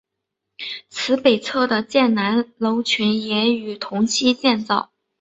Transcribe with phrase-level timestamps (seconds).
[0.89, 4.91] 其北侧的建南楼群也于同期建造。